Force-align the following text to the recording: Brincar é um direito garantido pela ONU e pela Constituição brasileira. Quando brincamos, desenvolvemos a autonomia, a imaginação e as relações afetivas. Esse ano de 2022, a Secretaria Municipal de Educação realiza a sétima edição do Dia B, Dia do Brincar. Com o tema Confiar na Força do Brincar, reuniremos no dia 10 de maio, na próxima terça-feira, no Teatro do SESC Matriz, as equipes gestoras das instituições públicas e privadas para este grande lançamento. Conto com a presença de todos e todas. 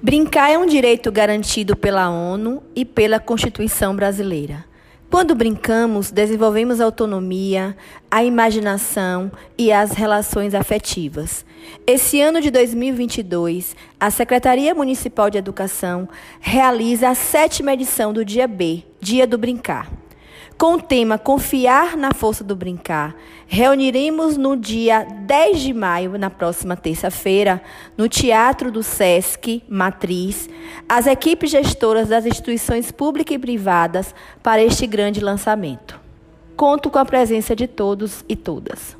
Brincar 0.00 0.50
é 0.50 0.56
um 0.56 0.66
direito 0.66 1.10
garantido 1.10 1.74
pela 1.74 2.08
ONU 2.08 2.62
e 2.74 2.84
pela 2.84 3.18
Constituição 3.18 3.96
brasileira. 3.96 4.64
Quando 5.10 5.34
brincamos, 5.34 6.12
desenvolvemos 6.12 6.80
a 6.80 6.84
autonomia, 6.84 7.76
a 8.08 8.22
imaginação 8.22 9.32
e 9.56 9.72
as 9.72 9.92
relações 9.92 10.54
afetivas. 10.54 11.44
Esse 11.84 12.20
ano 12.20 12.40
de 12.40 12.48
2022, 12.48 13.74
a 13.98 14.08
Secretaria 14.08 14.72
Municipal 14.72 15.30
de 15.30 15.38
Educação 15.38 16.08
realiza 16.38 17.08
a 17.08 17.14
sétima 17.16 17.72
edição 17.72 18.12
do 18.12 18.24
Dia 18.24 18.46
B, 18.46 18.84
Dia 19.00 19.26
do 19.26 19.36
Brincar. 19.36 19.90
Com 20.58 20.74
o 20.74 20.82
tema 20.82 21.16
Confiar 21.18 21.96
na 21.96 22.12
Força 22.12 22.42
do 22.42 22.56
Brincar, 22.56 23.14
reuniremos 23.46 24.36
no 24.36 24.56
dia 24.56 25.04
10 25.04 25.60
de 25.60 25.72
maio, 25.72 26.18
na 26.18 26.30
próxima 26.30 26.76
terça-feira, 26.76 27.62
no 27.96 28.08
Teatro 28.08 28.72
do 28.72 28.82
SESC 28.82 29.62
Matriz, 29.68 30.50
as 30.88 31.06
equipes 31.06 31.52
gestoras 31.52 32.08
das 32.08 32.26
instituições 32.26 32.90
públicas 32.90 33.36
e 33.36 33.38
privadas 33.38 34.12
para 34.42 34.60
este 34.60 34.84
grande 34.84 35.20
lançamento. 35.20 36.00
Conto 36.56 36.90
com 36.90 36.98
a 36.98 37.04
presença 37.04 37.54
de 37.54 37.68
todos 37.68 38.24
e 38.28 38.34
todas. 38.34 38.96